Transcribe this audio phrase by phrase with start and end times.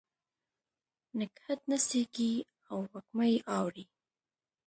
[1.17, 2.31] نګهت نڅیږې
[2.69, 3.85] او وږمه یې اوري